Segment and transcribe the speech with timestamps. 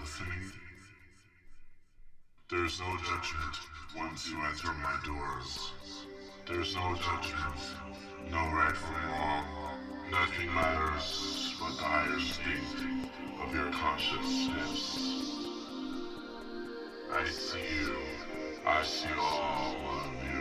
[0.00, 0.52] listening?
[2.50, 3.56] There's no judgment
[3.96, 5.72] once you enter my doors.
[6.46, 7.60] There's no judgment,
[8.30, 9.44] no right from wrong.
[10.10, 12.78] Nothing matters but the higher state
[13.42, 14.98] of your consciousness.
[17.12, 17.96] I see you.
[18.66, 20.33] I see all of you.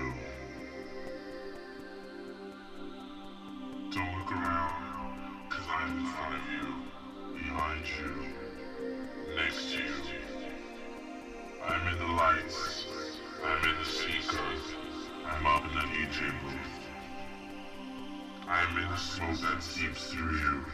[19.13, 20.65] Smoke that seeps through you.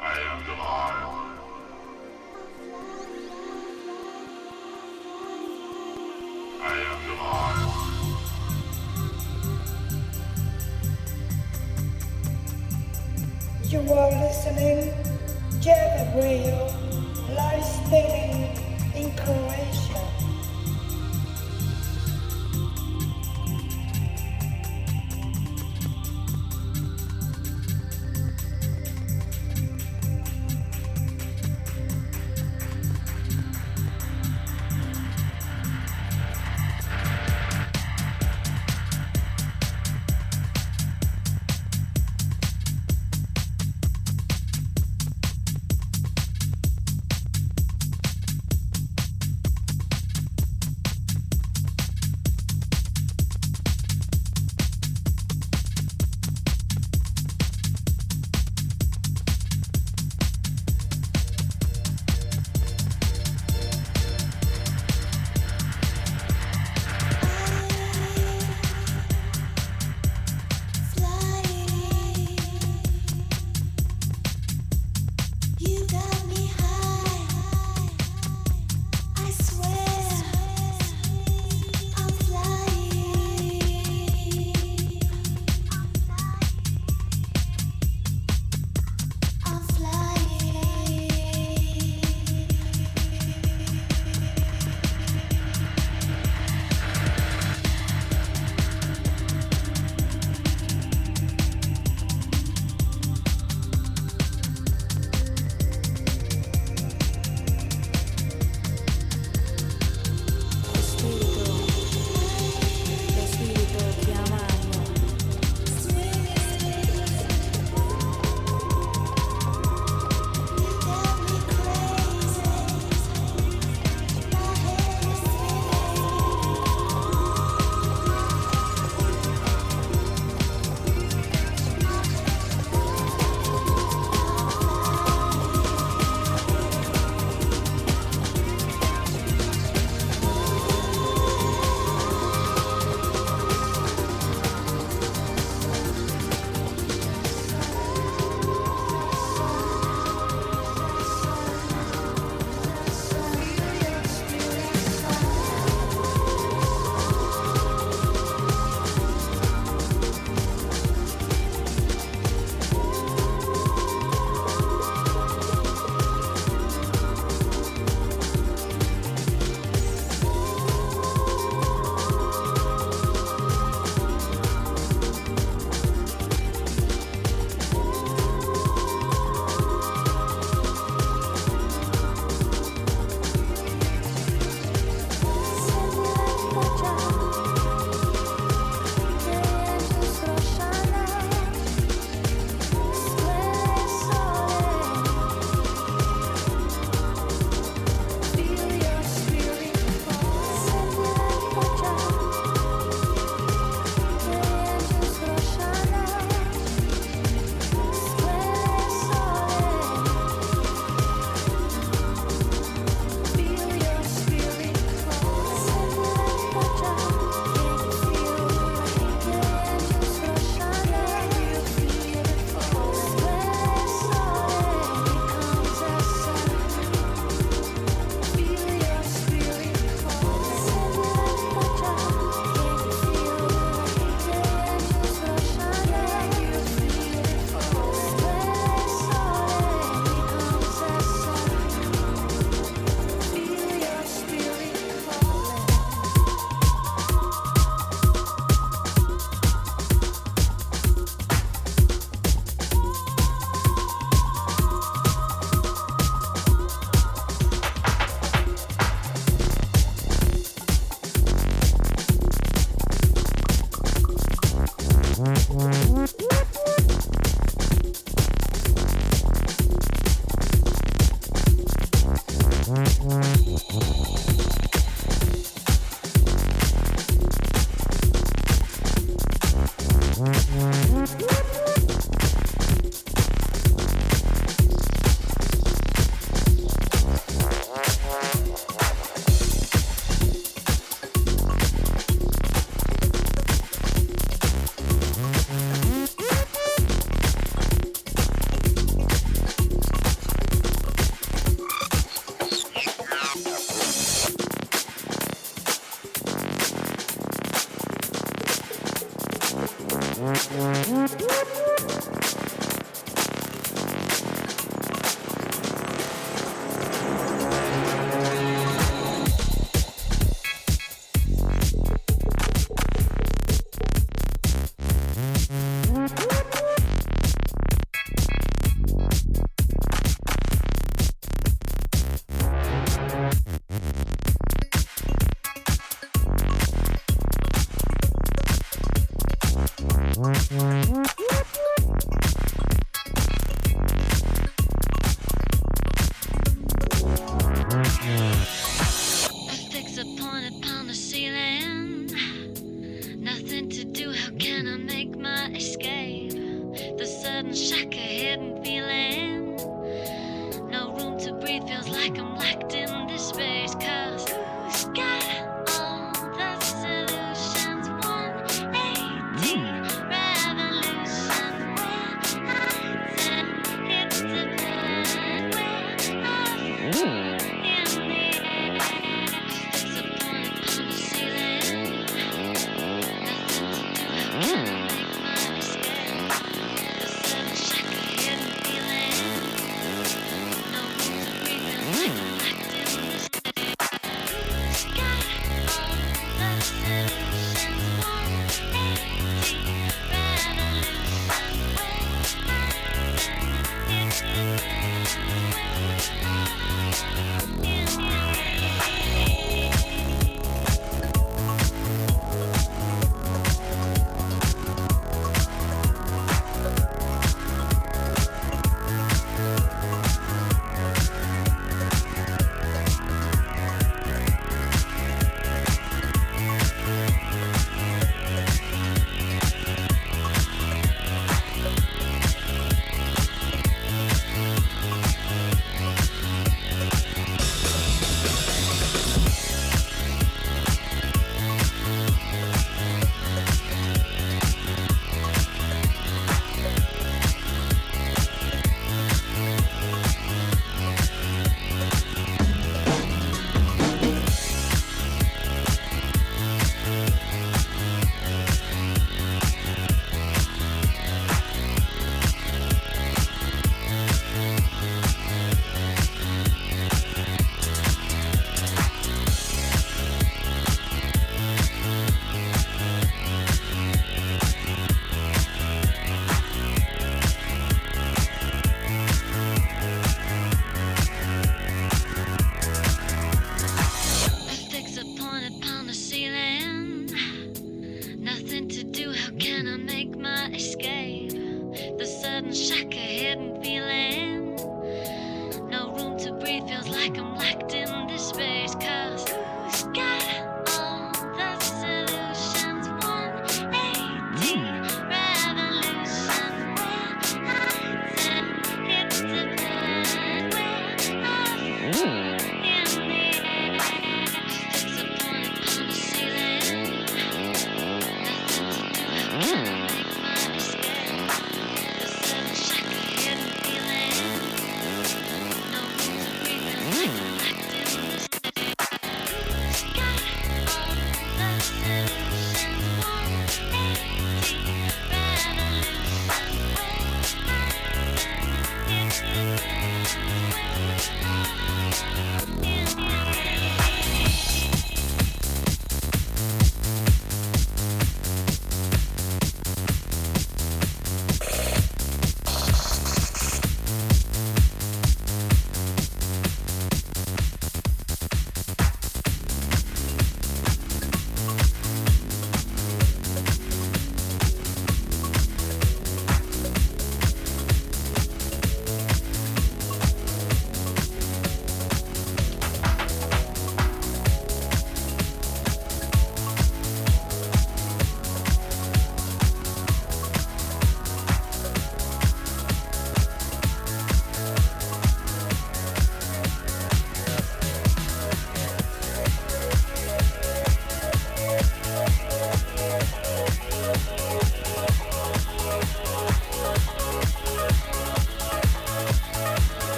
[0.00, 1.10] I am the vibe.
[6.62, 7.72] I am the vibe.
[13.72, 14.80] You are listening,
[15.60, 16.58] Jeff Radio,
[17.34, 17.64] live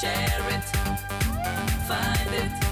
[0.00, 0.64] share it,
[1.86, 2.69] find it.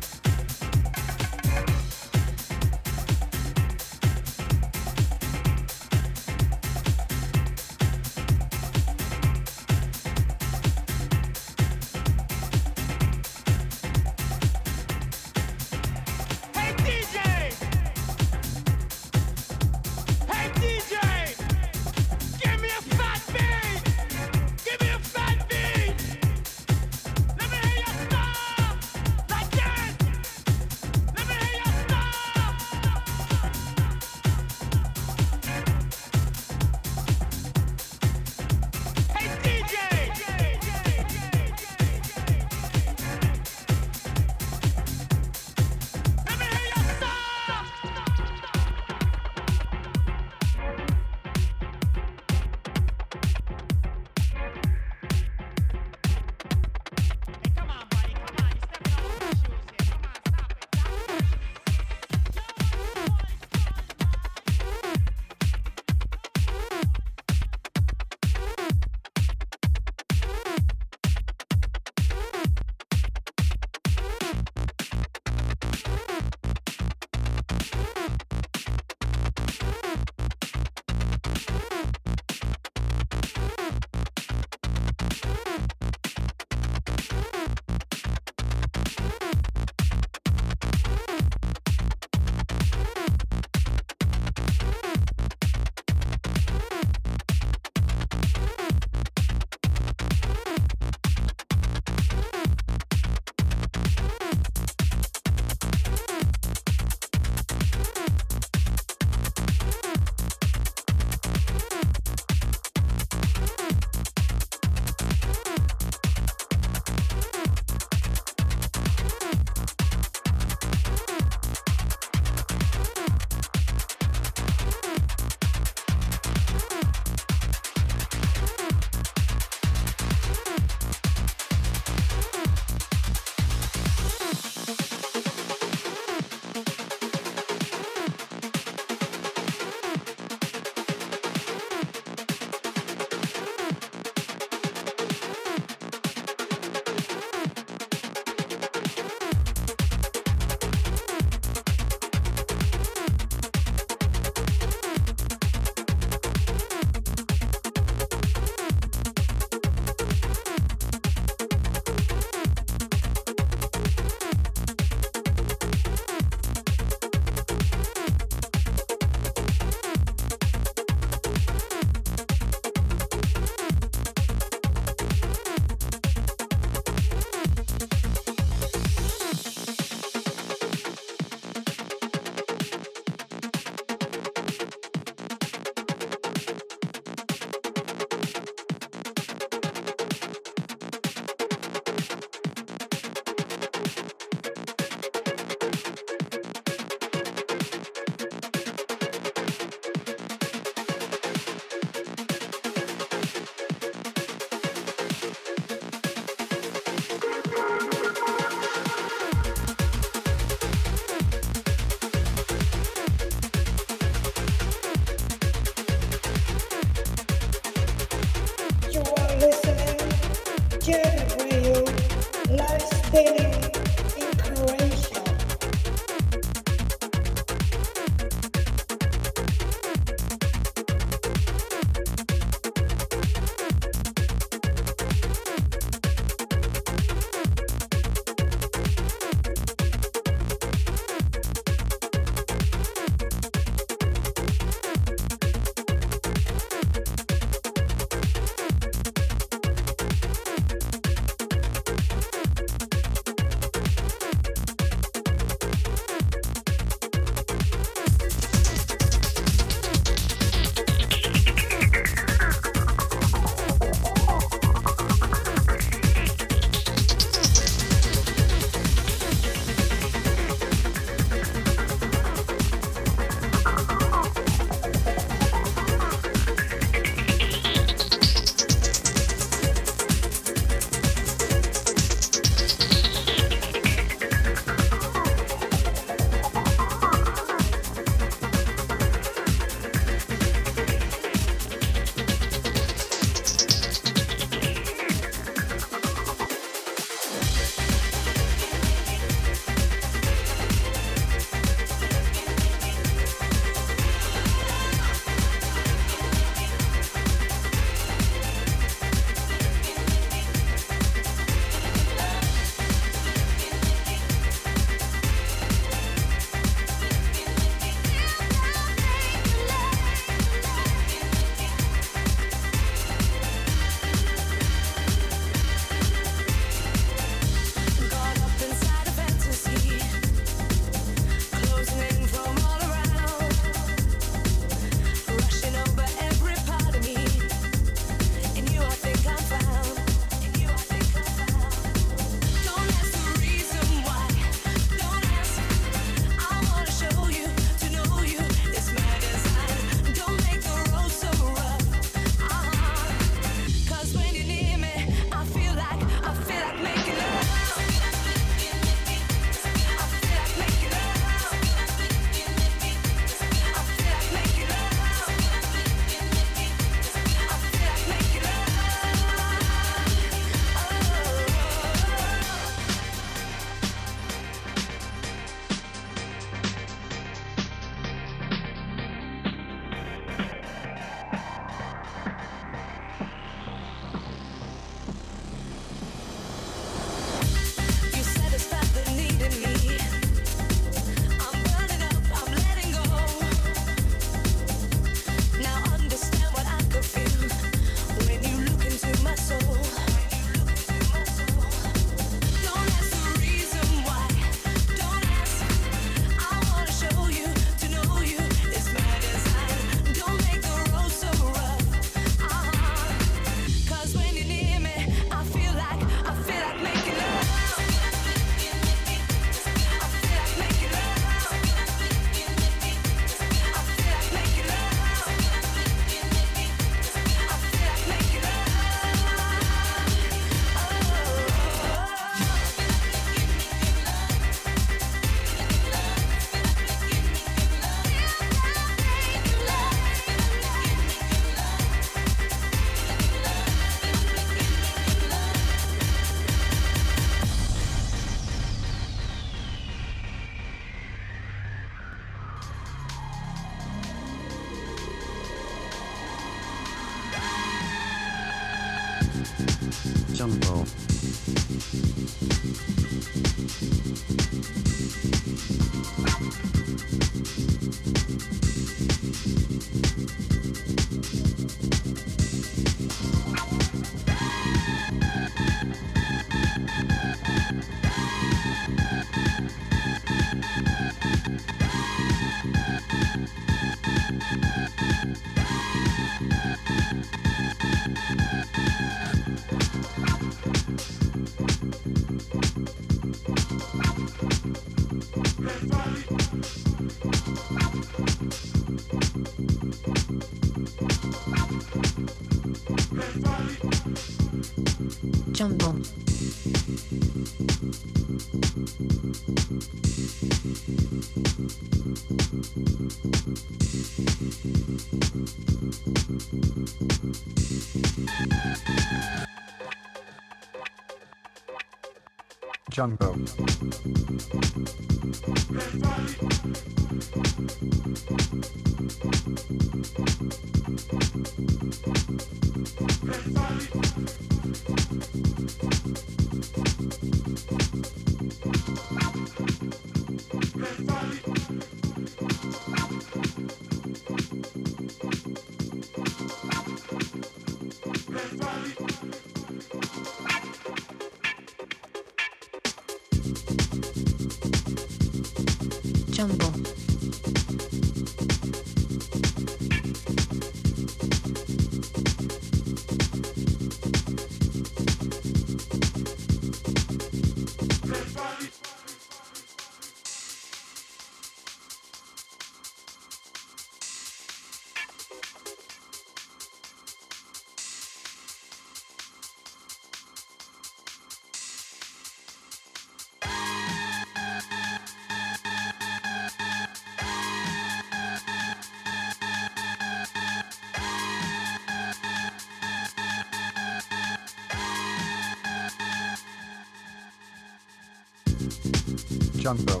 [599.62, 600.00] Junko.